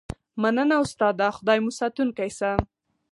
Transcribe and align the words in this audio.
مننه 0.41 0.75
استاده 0.83 1.27
خدای 1.37 1.59
مو 1.63 1.71
ساتونکی 1.79 2.29
شه 2.37 2.51